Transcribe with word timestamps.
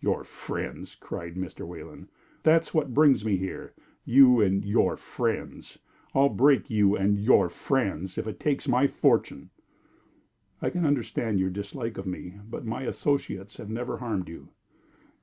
"Your 0.00 0.24
friends!" 0.24 0.94
cried 0.94 1.34
Mr. 1.34 1.66
Wayland. 1.68 2.08
"That's 2.42 2.72
what 2.72 2.94
brings 2.94 3.22
me 3.22 3.36
here 3.36 3.74
you 4.06 4.40
and 4.40 4.64
your 4.64 4.96
friends! 4.96 5.78
I'll 6.14 6.30
break 6.30 6.70
you 6.70 6.96
and 6.96 7.18
your 7.18 7.50
friends, 7.50 8.16
if 8.16 8.26
it 8.26 8.40
takes 8.40 8.66
my 8.66 8.86
fortune." 8.86 9.50
"I 10.62 10.70
can 10.70 10.86
understand 10.86 11.38
your 11.38 11.50
dislike 11.50 11.98
of 11.98 12.06
me, 12.06 12.40
but 12.48 12.64
my 12.64 12.84
associates 12.84 13.58
have 13.58 13.68
never 13.68 13.98
harmed 13.98 14.30
you." 14.30 14.48